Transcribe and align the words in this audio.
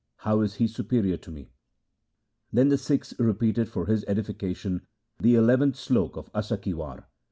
How 0.21 0.41
is 0.41 0.55
he 0.55 0.65
superior 0.67 1.15
to 1.17 1.29
me?' 1.29 1.51
Then 2.51 2.69
the 2.69 2.77
Sikhs 2.79 3.13
repeated 3.19 3.69
for 3.69 3.85
his 3.85 4.03
edification 4.07 4.81
the 5.19 5.35
eleventh 5.35 5.75
slok 5.75 6.17
of 6.17 6.31
Asa 6.33 6.57
ki 6.57 6.73
War. 6.73 7.05